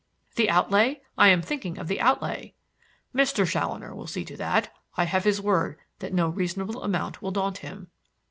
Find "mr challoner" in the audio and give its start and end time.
3.13-3.93